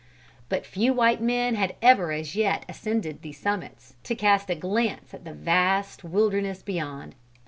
But 0.49 0.65
few 0.65 0.95
white 0.95 1.21
men 1.21 1.53
had 1.53 1.75
ever 1.79 2.11
as 2.11 2.35
yet 2.35 2.65
ascended 2.67 3.21
these 3.21 3.37
summits, 3.37 3.93
to 4.05 4.15
cast 4.15 4.49
a 4.49 4.55
glance 4.55 5.13
at 5.13 5.25
the 5.25 5.33
vast 5.35 6.03
wilderness 6.03 6.63
beyond. 6.63 7.13